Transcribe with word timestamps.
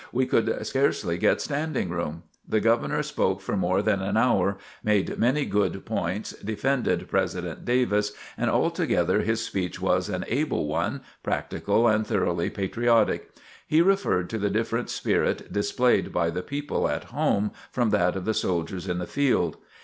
We 0.11 0.25
could 0.25 0.65
scarcely 0.65 1.19
get 1.19 1.41
standing 1.41 1.89
room. 1.89 2.23
The 2.49 2.59
Governor 2.59 3.03
spoke 3.03 3.39
for 3.39 3.55
more 3.55 3.83
than 3.83 4.01
an 4.01 4.17
hour, 4.17 4.57
made 4.83 5.19
many 5.19 5.45
good 5.45 5.85
points, 5.85 6.31
defended 6.39 7.07
President 7.07 7.65
Davis, 7.65 8.11
and 8.35 8.49
altogether 8.49 9.21
his 9.21 9.45
speech 9.45 9.79
was 9.79 10.09
an 10.09 10.25
able 10.27 10.65
one, 10.65 11.01
practical 11.21 11.87
and 11.87 12.07
thoroughly 12.07 12.49
patriotic. 12.49 13.29
He 13.67 13.83
referred 13.83 14.27
to 14.31 14.39
the 14.39 14.49
different 14.49 14.89
spirit 14.89 15.53
displayed 15.53 16.11
by 16.11 16.31
the 16.31 16.41
people 16.41 16.89
at 16.89 17.03
home 17.13 17.51
from 17.71 17.91
that 17.91 18.15
of 18.15 18.25
the 18.25 18.33
soldiers 18.33 18.87
in 18.87 18.97
the 18.97 19.05
field. 19.05 19.57